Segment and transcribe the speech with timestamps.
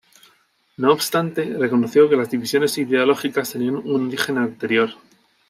[0.77, 4.95] No obstante, reconoció que las divisiones ideológicas tenían un origen anterior.